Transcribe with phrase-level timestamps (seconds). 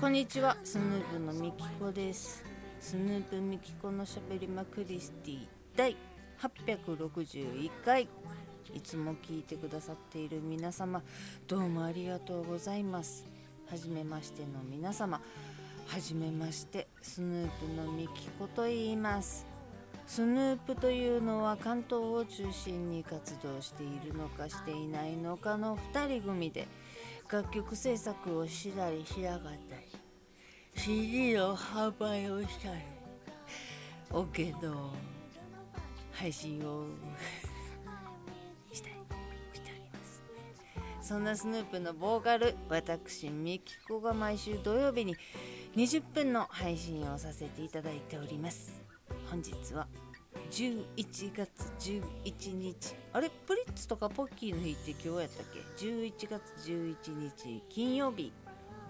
[0.00, 0.56] こんにちは。
[0.64, 2.42] スヌープのみきこです。
[2.80, 5.94] スヌープみきこのしゃべりまクリスティ第
[6.40, 8.08] 861回。
[8.74, 11.02] いつも聞いてくださっている皆様
[11.46, 13.26] どうもありがとうございます。
[13.70, 15.20] はじめましての皆様
[15.86, 19.44] はじめましてスヌープのみきこと言います。
[20.06, 26.66] スヌープというのは関東を中心に活動しているのかしていないのかの2人組で
[27.30, 29.89] 楽曲制作をしたりしなかったり
[30.76, 32.80] CD の販売をしたり
[34.10, 34.92] OK の
[36.12, 36.86] 配信を
[38.72, 38.94] したり
[39.52, 40.22] しております。
[41.00, 45.16] そんなスヌープのボーカル私ミキコが毎週土曜日に
[45.76, 48.80] 20分の配信をさせていただいております。
[49.30, 49.86] 本日は
[50.50, 52.94] 11月11日。
[53.12, 53.30] あれ？
[53.30, 58.32] プリッツとかポッキーの日って今日やったっけ？11月11日金曜日。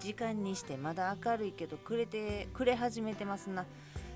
[0.01, 3.65] 時間にしてまだ明るいけど暮れて暮れ始めてますな。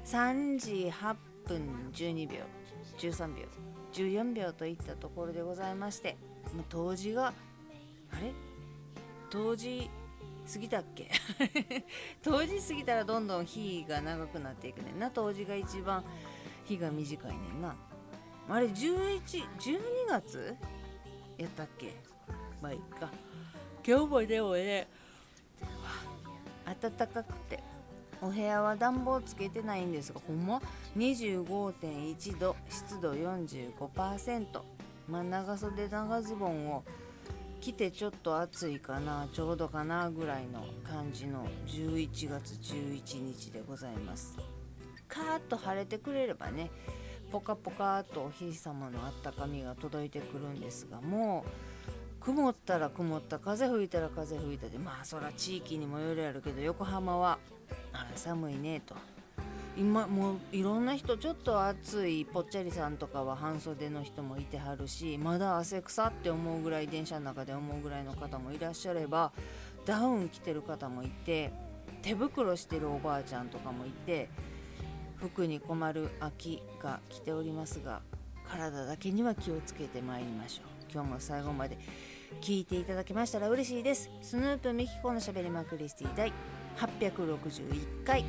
[0.04, 1.14] 3時8
[1.46, 2.40] 分12秒
[2.98, 3.44] 13秒
[3.92, 6.16] 14秒といったところでございまして
[6.54, 7.32] もう冬至があ
[8.20, 8.32] れ？
[9.30, 9.90] 冬至
[10.52, 11.10] 過ぎたっけ？
[12.22, 15.10] 冬至過ぎたらどんどん日が長くなっていくねんな。
[15.10, 16.04] 冬至が一番
[16.64, 17.74] 日が短いねんな。
[18.48, 20.56] あれ1112月
[21.38, 21.94] やったっけ？
[22.60, 23.10] まあいいか。
[23.86, 24.88] 今日もでもね
[26.80, 27.62] 暖かくて。
[28.20, 30.62] お部屋は暖房つけてないんですがほんま
[30.96, 34.46] ？25.1度湿度45%
[35.08, 36.84] まあ長袖長ズボンを
[37.60, 44.38] 着てちょっと暑いかなちょうどかなぐらいの感じの11月11日でございます。
[45.06, 46.70] カーッと晴れてくれればね
[47.30, 51.73] ポカポカとお日様のあったかみが届いてくるんですがもう
[52.24, 57.38] 曇ったら曇った風吹いたら風吹いたでまあそら地域にもよるやるけど横浜は
[57.92, 58.94] あ寒いねと。
[59.76, 69.32] 今もういろんな人ちょっと暑いぽっちゃりさんとかは半袖の人もいてはるしまだ汗臭って思うぐらい電車の中で思うぐらいの方もいらっしゃれば
[69.84, 71.52] ダウン着てる方もいて
[72.02, 74.28] 手袋してるおばあちゃんとかもいて
[75.16, 78.00] 服に困る秋が来ておりますが
[78.48, 80.74] 体だけには気をつけてまいりましょう。
[80.92, 81.76] 今日も最後まで
[82.40, 84.10] 聞いていただけましたら嬉しいです。
[84.22, 86.32] スヌープミキコのしゃべりまクリスティ第
[86.76, 88.24] 861回。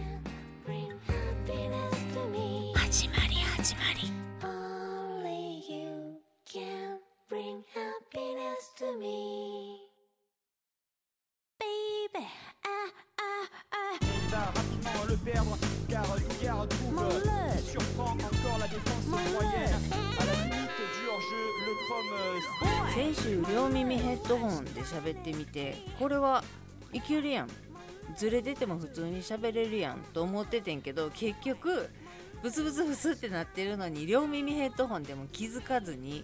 [24.86, 26.44] 喋ってみてこれは
[26.94, 27.50] いけるやん。
[28.16, 31.90] ずれ出ても普通に喋れるやんと思っててんけど結局
[32.44, 36.24] ブツブツブツってなってるのに両耳ヘッドホンでも気づかずに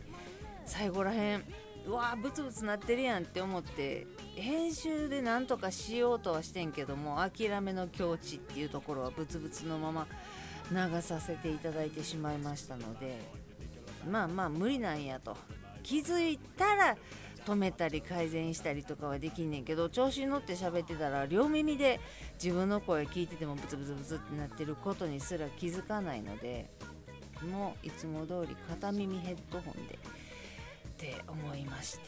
[0.66, 1.44] 最後らへん
[1.88, 4.06] うわーブツブツなってるやんって思って
[4.36, 10.08] 編集でなんとかしようとはしてんけども諦めの境地っていうところはブツブツのまま
[10.72, 13.20] 流させていただいてしまいましたので
[14.10, 15.36] まあまあ無理なんやと。
[15.84, 16.96] 気づいたら
[17.52, 22.00] 止めたり改善したりとかはできんねんけど調子に乗って喋ってたら両耳で
[22.42, 26.70] 自分の声聞いててもブツブツブツってなってることにすら気づかないので
[27.52, 29.98] もういつも通り片耳ヘッドホンでっ
[30.98, 32.02] て思いまして。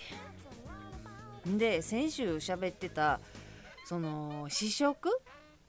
[1.58, 3.20] で先週喋ってた
[3.86, 5.10] その試食？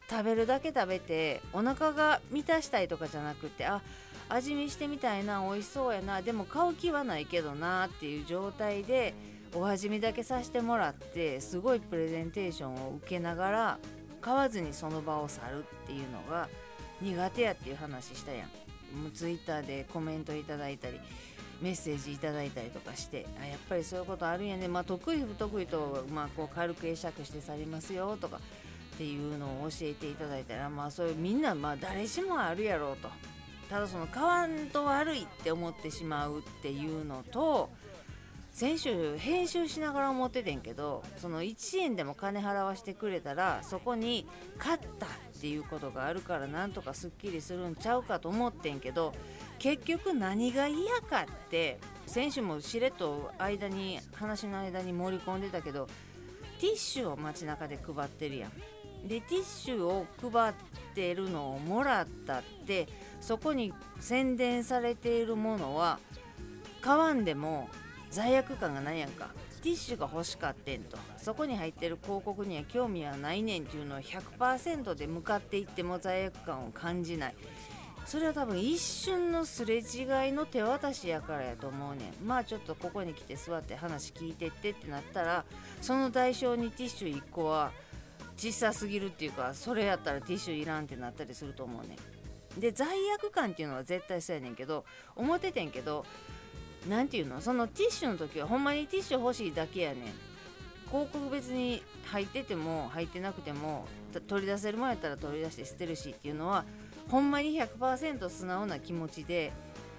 [0.08, 3.80] 食べるだけ食べてお腹が満たしたいとかじゃなくてあ
[4.28, 9.14] 味見してみたいな美味しそうやなでも買う気はないけどなっていう状態で
[9.54, 13.78] お味見だけさせてもらってすごいプレゼンテーションを受けながら
[14.20, 16.48] 買わずにその場を去るっていうのが
[17.00, 18.48] 苦手やっていう話したやん。
[19.00, 21.00] もうツイッターでコメントいただいたり
[21.60, 24.66] メッセージいただいたりとかしてあやっぱりそういうことあるんやね。
[24.66, 28.40] まあ得意不得意と、まあ、こう軽く会釈して去りますよとか
[28.94, 33.08] っていうのを教えていただいたらまあそういうみんなまあ誰しもあるやろうと。
[33.70, 37.70] ただその買わんと悪いって思ってしまうっていうのと
[38.54, 44.28] 先週編集しながら思っててんけどその1円でも金払わしてくれたらそこに
[44.58, 45.08] 勝ったっ
[45.40, 49.12] ていうことがあるからなんとかすっきりするんちゃうかと思ってんけど
[49.58, 55.88] 結局何が嫌かって選手もしれっと間に話の間に盛り込んでたけど
[56.60, 58.52] ティッシュを街中で配ってるやん。
[59.08, 60.54] でティッシュを配っ
[60.94, 62.86] てるのをもらったって
[63.20, 65.98] そこに宣伝されているものは
[66.80, 67.68] 買わんでも
[68.14, 69.28] 罪悪感がないやんか。
[69.60, 70.96] ティッシュが欲しかってんと。
[71.16, 77.34] そこに入ってる広告には興味はないねんっていうのを100%で向かっていっても罪悪感を感じない。
[78.06, 79.82] それは多分一瞬のすれ違い
[80.32, 82.26] の手渡しやからやと思うねん。
[82.26, 85.44] まあちょっとここに来て座って話聞いてってってなったら
[85.80, 87.72] その代償にティッシュ1個は
[88.36, 91.96] 小さすぎるっていうかそれやったらティッシュいらんってなったりすると思うね
[92.56, 92.60] ん。
[92.60, 94.84] で罪悪感っていうのは絶対そうやねんけど
[95.16, 96.04] 思っててんけど
[96.88, 97.40] なんていうの？
[97.40, 100.02] そのティッシュの時はほんまにティッシュ欲しいだけやねん。
[100.90, 103.86] 広告別に入ってても入ってなくても
[104.28, 106.64] 取り出せる前やったら取り出して捨てるしっていうのは
[107.10, 109.52] ほんまに100%素直な気持ちで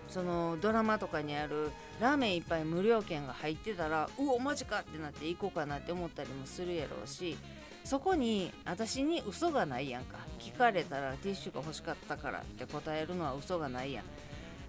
[0.07, 7.35] そのドラマとかにあるラーメン一杯無料券が入ってたらうおマジかってなって行こうかなって思ったりもするやろうし
[7.83, 10.17] そこに私に嘘がないやんか。
[10.39, 14.05] 聞かれたらティッシュが欲しかったからって答えるのは嘘がないやん。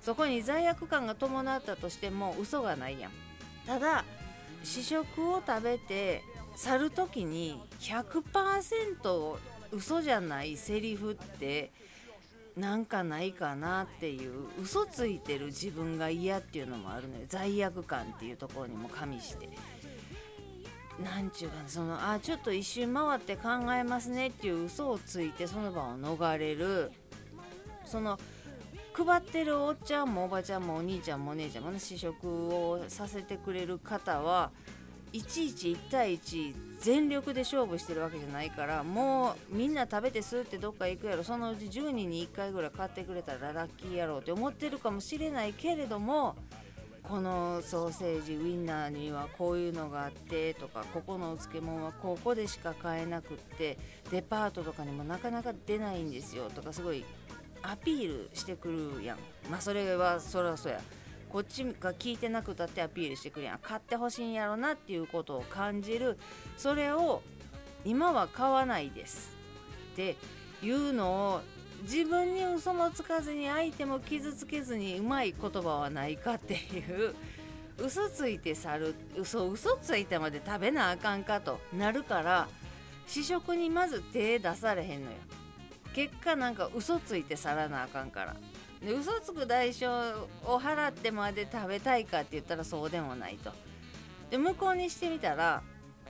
[0.07, 3.11] そこに罪悪感が伴ったとしても嘘がないやん。
[3.67, 4.05] ただ
[4.63, 6.23] 試食を食べて
[6.55, 9.37] 去る時に100%
[9.73, 11.73] 嘘じゃないセリフって
[12.57, 19.49] なんかないかなっていう嘘ついてる自分が嫌っていうのもあるのよ罪悪感っていうところにも加味して。
[21.03, 26.93] なんちゅうかなそのあちょっと一周回って考えますねっていう嘘をついてその場を逃れる。
[27.85, 28.21] その
[28.97, 34.51] 配ってるおっちゃんもおばちゃんもお兄ちゃんもお姉ちゃんもね試食をさせてくれる方は
[35.13, 41.25] いちいち1対1全力で勝負してるわけじゃないからもうみんな食べてスーってどっか行くやろ。
[41.25, 46.37] そのうち10人に1回ぐらい買ってくれたらラッキーやろうって思ってるかもしれないけれども
[47.03, 53.79] このソーセージウインナーにはこういうのがあってとかここのお漬物はここでしか買えなくって
[54.11, 57.05] デパートとかにもなかなか出ないんですよとかすごい
[57.69, 58.69] アピールしてく
[58.99, 59.19] るやん。
[59.51, 60.81] まあそれはそらそうや。
[61.29, 63.59] こっちが聞いてなくたってアピールしてくるやん。
[63.59, 66.17] 買ってほしいんやろなっていうことを感じる。
[66.57, 67.23] それを
[67.85, 69.37] 今は買わないです。
[69.93, 70.17] って
[70.63, 71.41] いうのを
[71.83, 77.15] 自分に嘘もつかずに相手も傷つけずにうまい言葉はないかっていう。
[77.79, 78.95] 嘘ついて去る。
[79.17, 82.49] 嘘嘘ついてまで食べなあかんかとなるから
[83.07, 85.17] 試食にまず手出されへんのよ。
[85.97, 88.37] 結果なんか嘘ついて去らなあかんから。
[88.83, 93.51] で嘘つく代償を払ってまで食べたいかって言ったらそうでもないと。
[94.31, 95.63] で向こうにしてみたら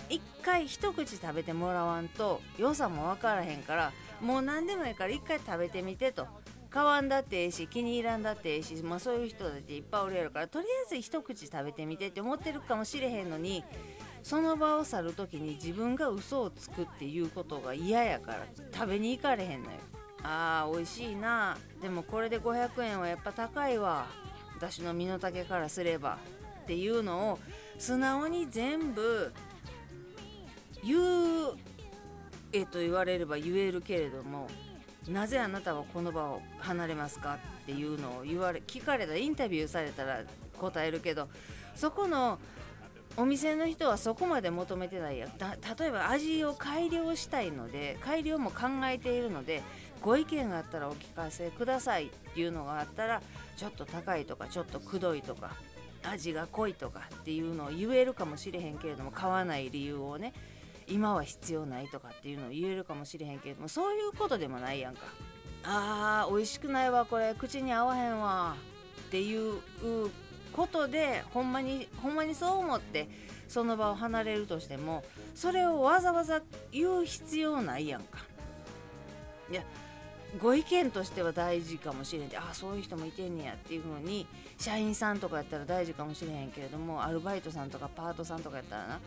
[0.08, 6.26] 一回一口食べてもらわんと良さも分からへんからもう何でもいいから一回食べてみてと。
[6.68, 13.64] 買わんだってええし気に入らんだってええし、まあ、そういう人たちいっぱいおるやるからとりあえず一口食べてみてって思ってるかもしれへんのに
[14.26, 19.78] その場を去る時に自分が嘘をつくっていうことが嫌やから食べに行かれへんのよ。
[20.24, 21.56] あー美味しいな。
[21.80, 24.08] でもこれで500円はやっぱ高いわ。
[24.56, 26.18] 私の身の丈からすれば。
[26.64, 27.38] っていうのを
[27.78, 29.32] 素直に全部
[30.82, 31.56] 言う
[32.52, 34.48] えと言われれば言えるけれども
[35.06, 40.24] なぜあなたはこの場を離れますかっていうのを言われ聞かれたインタビューされたら
[40.58, 41.28] 答えるけど
[41.76, 42.40] そこの
[43.16, 45.28] お店の人はそこまで求めてないや。
[45.78, 49.62] 例えば味を改良したいので改良も考えているので
[50.02, 53.22] ご意見があったらお聞かせくださいっていうのがあったら
[53.56, 55.52] ちょっと高いとかちょっとくどいとか
[56.02, 60.32] 味が濃いとかっていうのを言えるかもしれへんけれども買わない理由をね
[60.86, 65.00] 今は必要ないとかっていうのを言えるかもしれへんけれどもそういうことでもないやんか。
[65.64, 67.34] あー美味しくないわこれ。
[67.34, 68.54] 口に合わへんわ。
[69.06, 69.60] っていう
[70.56, 73.08] ことでほんまにほんまにそう思って
[73.48, 76.40] その場を離れるとしてもそれをわざわざ
[76.72, 78.18] 言う必要ないやんか。
[79.50, 79.62] いや
[80.40, 84.26] ご意見としては大事かもしれんでああそういう人もいてんねやっていう風に
[84.58, 89.00] 社員さんとかやったら大事かもしれへんけれどもアルバイトさんとかパートさんとかやったらな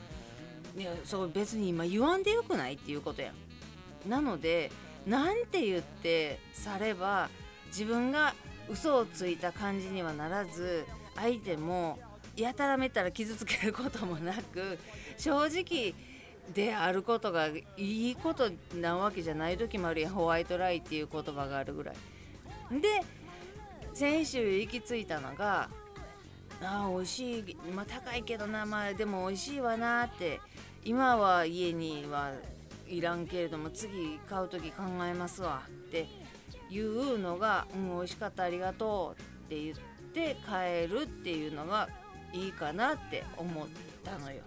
[0.77, 4.09] いやそう別に今言わんでよくないっていうことやん。
[4.09, 4.71] なので
[5.05, 7.29] なんて言ってされば
[7.67, 8.33] 自分が
[8.69, 10.85] 嘘をついた感じにはならず
[11.19, 11.99] 相手も
[12.35, 14.77] やたらめったら傷つけることもなく
[15.17, 15.93] 正直
[16.53, 20.13] であることがいいことなわけじゃない時もあるやん。
[20.13, 21.95] ホワイトライっていう言葉があるぐらい。
[22.79, 23.03] で
[23.93, 25.69] 先週行き着いたのが
[26.61, 27.57] あー美味しい。
[27.75, 28.65] まあ高いけどな。
[28.65, 30.39] まあでも美味しいわなって。
[30.85, 32.31] 今は家には
[32.87, 36.07] いらんけれども次買う時考えますわって
[36.69, 38.43] いうのが「うん美味しかった。
[38.43, 39.88] ありがとう」って言って
[40.45, 41.89] 帰るっていうのが
[42.33, 43.67] いいかなって思っ
[44.03, 44.41] たのよ。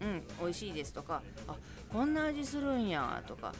[0.00, 1.56] うん美味しいですとかあ
[1.90, 3.52] こんな味するんやとか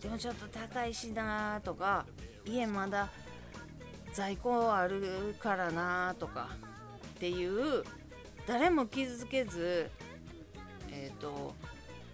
[0.00, 2.04] でもちょっと高いしなとか
[2.44, 3.08] 家まだ
[4.12, 6.50] 在庫あるからなとか
[7.16, 7.82] っていう
[8.46, 9.90] 誰も傷つけず
[10.90, 11.54] えっ、と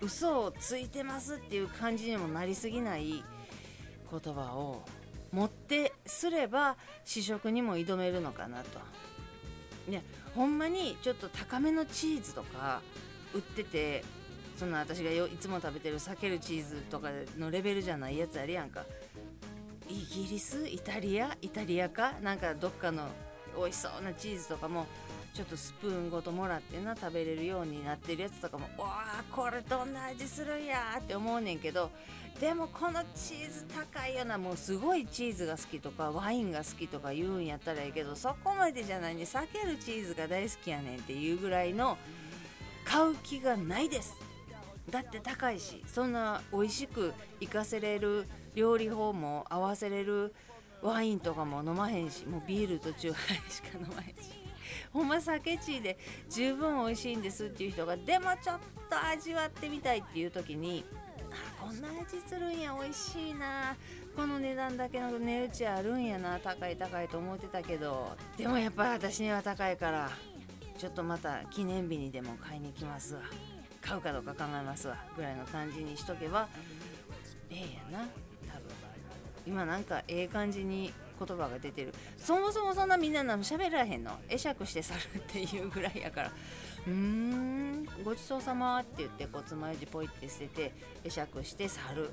[0.00, 3.22] 嘘をついてますっていう感じにもなりすぎない
[4.10, 4.82] 言葉を
[5.32, 8.80] 持ってすれば試食にも挑めるのかなと。
[9.90, 10.02] ね
[10.34, 12.82] ほんまにちょっと高めのチーズとか
[13.34, 14.04] 売ってて
[14.56, 18.84] そんな私がよいつも食べてる避けるチーズとかのレベルじゃないやつあるやんか。
[19.88, 20.68] イギリス？
[20.68, 21.36] イタリア？
[21.42, 22.12] イタリアか？
[22.22, 23.08] なんかどっかの
[23.56, 24.86] 美味しそうなチーズとかも
[25.32, 31.90] ちょっとスプーンごともらってな食べれるようになってるやつとかもわあこれどんな味するんやって思うねんけど
[32.40, 41.96] でもこのチーズ高いよなもうすごいチーズが好きとかワインが好きとか言うんやったらいいけどそこまでじゃないね避けるチーズが大好きやねんっていうぐらいの
[42.84, 44.14] 買う気がないです。
[44.88, 50.34] だって高いしそんな美味しく活かせれる料理法も合わせれる
[50.82, 54.39] ワインとかも飲まへんしもうビールとチューハイしか飲まへんし。
[54.92, 55.98] ほんま酒チーで
[56.28, 58.58] 十分美味しいんですっていう人がでもちょっ
[58.88, 60.84] と味わってみたいっていう時に
[61.30, 63.76] あこんな味するんや美味しいな。
[64.16, 66.38] この値段だけの値打ちあるんやな。
[66.40, 68.16] 高い高いと思ってたけど。
[68.36, 70.10] でもやっぱり私には高いから
[70.76, 73.20] ちょっとまた記念日にでも買いに行きますわ。
[73.80, 74.96] 買うかどうか考えますわ。
[75.16, 76.48] ぐらいの感じにしとけば
[77.50, 78.04] ええやな。
[78.52, 78.70] 多分。
[79.46, 80.92] 今なんかええ感じに
[81.26, 81.92] 言葉が出てる。
[82.16, 84.18] そもそもそんなみんな何喋らへんの？
[84.28, 86.32] 会釈して去るっていうぐらいやから。
[86.86, 90.72] うーんごちそうさまって言ってこうつまようじポイって捨てて
[91.04, 92.10] 会釈して去る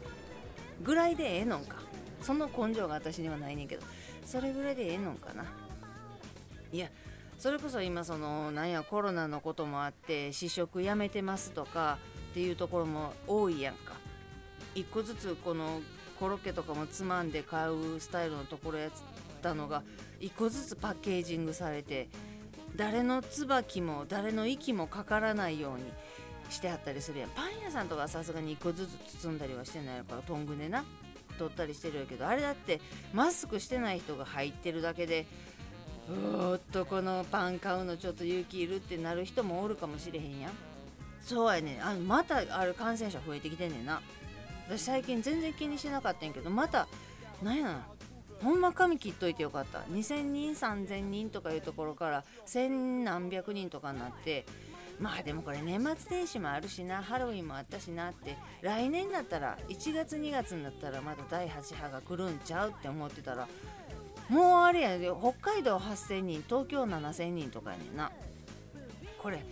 [0.83, 1.77] ぐらいでええのんか。
[2.21, 3.83] その根性が私にはないねんけど。
[4.25, 5.45] それぐらいでええのんかな。
[6.73, 6.89] いや
[7.39, 11.99] それこそ今そのなんやコロナのこともあって試食やめてますとか
[12.31, 13.93] っていうところも多いやんか。
[14.75, 15.81] 一個ずつこの
[16.19, 18.91] コロッケとかもつまんで買うスタイルのところやっ
[19.41, 19.83] たのが
[20.19, 22.09] 一個ずつパッケージングされて
[22.75, 25.83] 誰の椿も誰の息もかからないように
[26.49, 27.29] してあったりするやん。
[27.31, 30.83] パン屋さんとかはさすがに一個ずつ包んだりはしてないからトングでな。
[31.37, 32.81] 取ったりしてるやけどあれだって
[33.13, 35.27] マスクしてない人が入ってるだけで
[36.09, 40.51] うーっとこのパン買うのちょっと勇気いるってなる人もおるかもしれへんやん。
[41.21, 44.01] そうやねあまたある感染者増えてきてんねんな。
[44.67, 46.87] 私最近全然気にしなかったんやけどまた
[47.41, 47.87] なんや
[48.43, 49.79] ほんま髪切っといてよかった。
[49.91, 54.45] 2000人3000人とかいうところから千何百人とかになって
[54.99, 57.01] まあでもこれ年末年始もあるしな。
[57.01, 58.37] ハロウィンもあったしなって。
[58.61, 63.47] 来年だったら1月2月になったらまた第8波が来るんちゃうって思ってたら
[64.29, 65.09] もうあれやで。
[65.09, 68.11] 北海道8000人東京7000人とかやねんな。
[69.17, 69.43] これ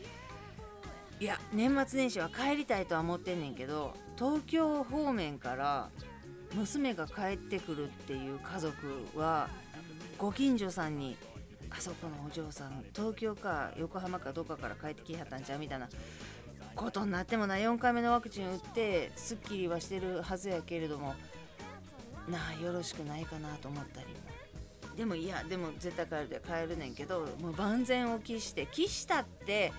[1.19, 5.89] いや年末年始は帰りたいとは思ってんねんけど東京方面から
[6.53, 8.77] 娘が帰ってくるっていう家族
[9.15, 9.49] は
[10.17, 11.17] ご近所さんに
[11.69, 15.89] 「あそこのお嬢さん東京か横浜かどっかから帰ってきはったんちゃう?」みたいな
[16.75, 21.15] ことになってもな4回目のワクチン打ってすっきりはしてるはずやけれども
[22.29, 24.13] なあよろしくないかなと思ったりも
[24.95, 29.73] でもいやでも絶対帰るで帰るねんけどもう万全を期して期したって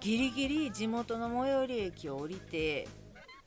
[0.00, 2.86] ギリギリ地元の最寄り駅を降りて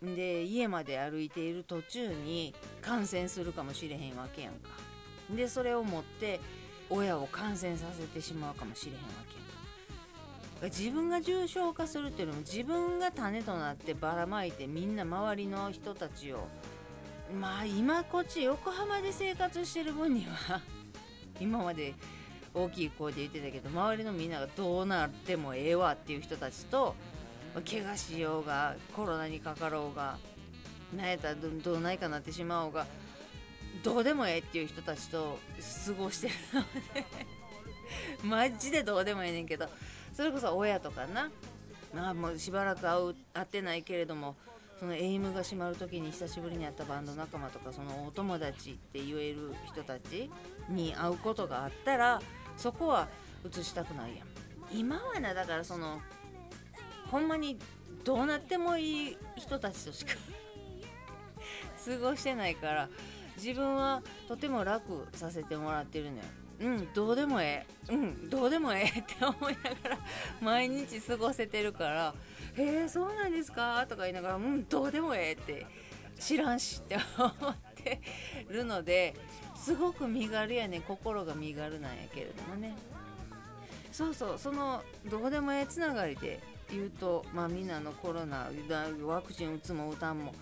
[0.01, 4.69] で家まで歩いている途中に感染するかもしれへんわけやんか。
[5.29, 6.39] でそれを持って
[6.89, 9.35] 親を感染させてしまうかもしれへんわけ
[10.63, 10.75] やんか。
[10.75, 16.47] 自分が重症化するっていうのも自分が種となってばらまいてみんな周りの人たちを
[17.39, 20.61] まあ今こっち横浜で生活してる分には
[21.39, 21.93] 今まで
[22.53, 26.95] 大きい声で言ってたけど周りのみんながどうなってもええわっていう人たちと
[27.61, 30.17] 怪我しようがコロナにかかろうが
[30.95, 32.85] なんやったらどどうないかなってしまおうが
[33.83, 35.39] どうでもええっていう人たちと
[35.85, 36.61] 過ごしてるの
[36.93, 37.05] で
[38.23, 39.69] マジでどうでもええねんけど
[40.13, 41.31] それこそ親とかな。
[41.93, 44.35] まあもうしばらく会う会ってないけれども
[44.79, 50.29] そのエイムが閉まる時に久しぶりに会ったバンド仲間とかそのお友達って言える人たち
[50.69, 52.21] に会うことがあったら
[52.57, 53.07] そこは
[53.45, 54.27] 映したくないやん。
[54.71, 55.99] 今はなだからその
[57.11, 57.57] ほんまに
[58.03, 60.13] どうなってもいい人たちとしか
[61.85, 62.89] 過ごしてないから
[63.37, 66.23] 自分はとても楽させてもらってるのよ。
[66.61, 67.93] うんどうでもええ。
[67.93, 69.97] うんどうでもええ って思いながら
[70.41, 72.13] 毎日過ごせてるから
[72.57, 75.65] 「へえそうなんですか?」とか言いながら「うんどうでもええ」って
[76.19, 78.01] 知らんしって思って
[78.49, 79.15] るので
[79.55, 80.81] すごく身軽やね。
[80.81, 82.75] 心が身軽なんやけれどもね。
[83.93, 88.47] そうそうそのどうでもええつながりで言うとまあみんなのコロナ
[89.03, 90.33] ワクチン打つも打たんも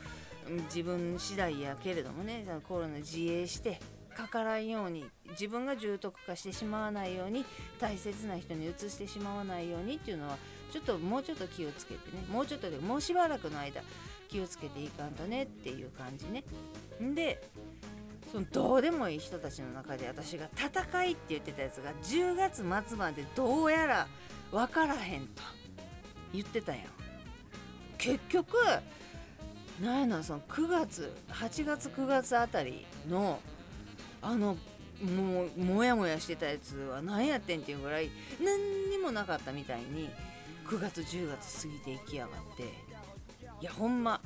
[0.66, 3.80] 自分次第やけれどもねコロナ自衛して
[4.16, 7.46] かからんように自分が重篤化してしまわないように
[7.80, 10.38] 大切な人に移してしまわないようにっていうのは
[10.72, 13.82] ちょっともうちょっと気をつけてねもうちょっとでもうしばらくの間
[14.28, 16.44] 気をつけていかんとねっていう感じね。
[17.14, 17.42] で
[18.32, 24.08] そのどうでもいい人たちの中で私が「戦い」って言ってたやつが10月末までどうやら
[24.52, 25.57] 分からへんと。
[26.34, 26.82] 言ってたやん。
[27.98, 28.56] 結局
[29.82, 33.40] なんやなその9月8月9月あたりの
[34.22, 34.58] あの
[35.02, 38.10] もうモヤモヤしてたやつは何やってんっていうぐらい
[38.44, 40.10] 何にもなかったみたいに
[40.68, 42.64] 9月10月過ぎていきやがって。
[43.60, 44.22] いやほんま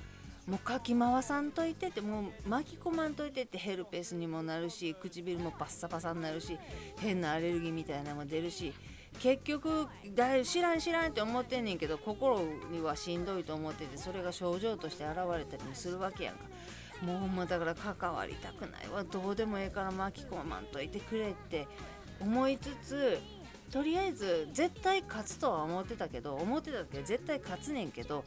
[0.48, 6.58] もうかき回さんといてってもう巻き込まんといてってヘルペスにもなるし唇もパッサパサになるし
[7.00, 8.74] 変なアレルギーみたいなのも出るし
[9.22, 12.40] 結局だ知らん知らんって思ってんねんけど心
[12.72, 16.42] にはしんどいと思っててそれが症状として現れたりもするわけやんか。
[17.04, 21.68] もうほんまだから関わりたくないわどうでもええから巻き込まんといてくれって
[22.20, 23.20] 思いつつ
[23.72, 28.24] とりあえず絶対勝つとは思ってたけど思ってたけど絶対勝つねんけど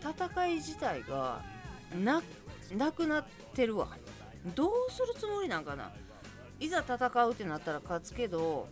[0.00, 1.42] 戦い自体が
[2.02, 2.22] な
[2.74, 3.24] なくなっ
[3.54, 3.88] てるわ。
[4.54, 5.90] どうするつもりなんかな。
[6.60, 8.68] いざ戦うってなったら勝つけど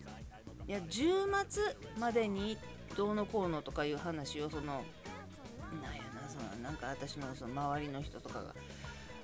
[0.69, 1.63] いや10末
[1.99, 2.57] までに
[2.97, 8.55] どうのこうのとかいう話をそのなんやなそのなんか私のその周りの人とかが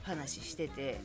[0.03, 1.01] 話してて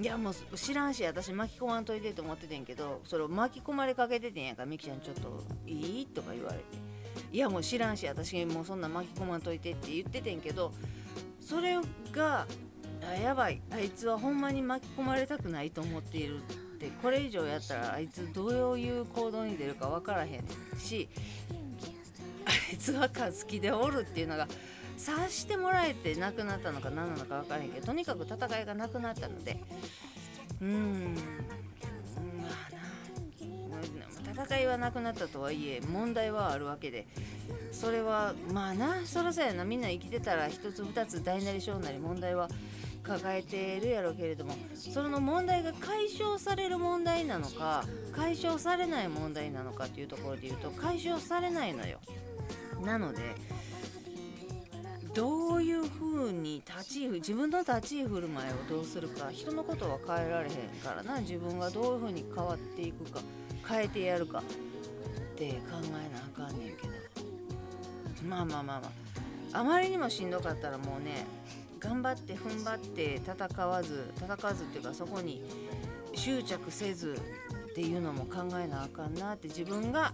[0.00, 6.06] いやもう知らんし私巻き込まんといてと思っててんけどそれを巻き込まれかけててんやんかみきちゃんちょっといい？
[6.06, 6.64] とか言われて。
[7.30, 10.72] いやもう知らんし私もうそんな巻き込まんといてって言っててんけど
[11.40, 11.78] それ
[12.10, 12.46] が
[13.06, 16.40] あやばいあいつはほんまに巻き込まれたくないと思っている
[16.82, 20.44] ってこれ以上やったらあいつどういう行動に出るか分からへん
[20.78, 21.08] し
[22.44, 24.48] あいつは好きでおるっていうのが
[24.98, 29.60] 察してもらえてなくなったのか何なのか分からへんけどとにかく戦いがなくなったので
[30.60, 31.14] うーん
[32.40, 34.44] まあな。
[34.44, 37.06] 戦いはなくなったとはいえ問題はあるわけで
[37.70, 39.64] それはまあなそろそろやな。
[39.64, 42.48] みんな生きてたら一つ二つ大なり小なり問題は
[43.02, 51.98] 抱えてるやろうけれどもその問題が解消される問題なのか解消されない問題なのかっていうところで言うと解消されないのよ。
[52.84, 53.20] なので
[55.14, 63.20] どういうふうに立ち自分の立ち居振る舞いをどうするか人のことは変えられへんからな自分がどういうふうに変わっていくか
[63.68, 64.42] 変えてやるかっ
[65.36, 66.92] て考えなあかんねんけど。
[68.26, 69.58] まあまあまあまあ。
[69.58, 71.26] あまりにもしんどかったらもうね
[71.82, 75.42] 頑張って踏ん張って戦わず戦わずっていうかそこに
[76.14, 77.20] 執着せず
[77.70, 80.12] っていうのも考えなあかんなって自分が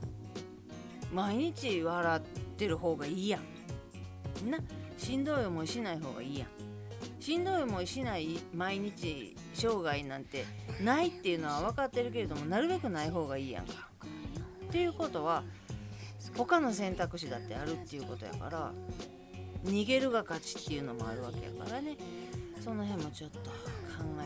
[1.13, 2.21] 毎日笑っ
[2.57, 4.51] てる方がいいやん。
[4.51, 4.59] な。
[4.97, 6.49] しんどい思いしない方がいいやん。
[7.21, 10.45] しんどい思いしない毎日生涯なんて
[10.83, 13.89] ないっていうのは分かってるけれどもなるべくない方がいいやんか。
[14.69, 15.45] っていうことは
[16.37, 18.73] 他の選択肢だってあるっていうことやから
[19.65, 21.97] 逃げるが勝ちっていうのもあるわけやからね。
[22.63, 23.51] その辺もちょっと考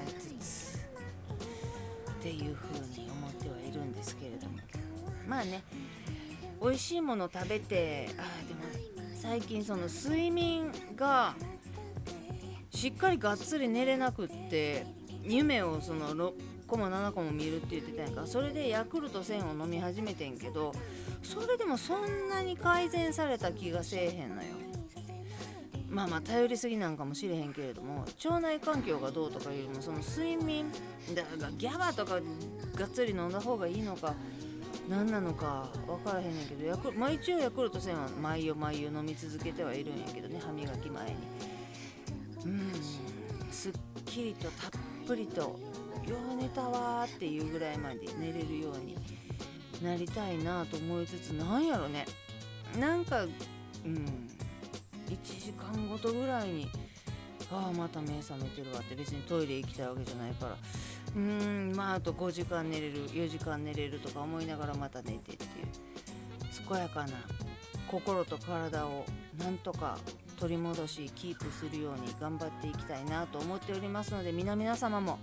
[0.05, 0.79] えつつ
[2.11, 4.59] っていう風に思ってはいるんですけれども。
[5.27, 5.63] まあね
[6.61, 8.61] 美味しいもの食べてあでも
[9.15, 11.35] 最近その睡眠が
[12.71, 14.87] しっかりがっつり寝れなくって
[15.23, 16.33] 夢をその6
[16.67, 18.27] 個も7個も見るって言ってたんやんか。
[18.27, 20.73] それでヤクルト1000を飲み始めてんけど
[21.23, 24.62] それでもそんなに改善された気がせえへんのよ。
[25.93, 30.73] まあまあ頼りすぎなんかもしれへんけれども腸内環境がどうとかいうよりもその睡眠
[31.15, 32.15] だからギャバとか
[32.75, 34.15] がっつり飲んだ方がいいのか
[34.89, 41.17] 何なのか分からへんねんけどヤクまあ一応ヤクルト1000は毎夜毎夜飲み続けてはいるんやけどね歯磨き前に。
[42.45, 42.73] うん
[43.53, 43.73] すっ
[44.07, 44.71] きりとたっ
[45.07, 45.59] ぷりとよ
[46.33, 48.97] う寝たわーっていうぐらいまで寝れるように
[49.83, 52.07] なりたいなと思いつつなんやろね。
[52.81, 53.25] なんか
[53.85, 54.29] うん
[55.13, 56.69] 1時間ごとぐらいに
[57.51, 60.53] ああまた目覚めてるわって別にトイレ行きたいわけじゃないから。
[60.53, 65.93] うーんまああと5時間寝れる4時間寝れるとか思いながらまた寝てっていう。
[66.69, 67.13] 健やかな
[67.89, 69.05] 心と体を
[69.39, 69.99] なんとか
[70.39, 75.19] 取り戻しキープするように頑張っていきたいなと思っておりますので皆々様も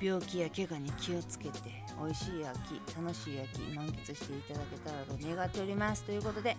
[0.00, 6.04] 病気や怪我に気をつけて美味しい秋楽しい秋満喫していただけたらと願っております。
[6.04, 6.56] ということで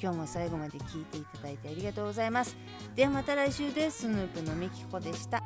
[0.00, 2.56] 今日も最後まで聞いていただいてありがとうございます。
[2.94, 4.02] ではまた来週です。
[4.02, 5.42] スヌープのみきこでした。